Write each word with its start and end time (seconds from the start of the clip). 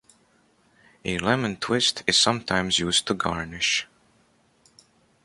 A 1.05 1.19
lemon 1.19 1.57
twist 1.57 2.01
is 2.07 2.19
sometimes 2.19 2.79
used 2.79 3.05
to 3.05 3.13
garnish. 3.13 3.85